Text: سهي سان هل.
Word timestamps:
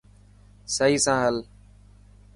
سهي 0.75 0.97
سان 1.03 1.17
هل. 1.25 1.35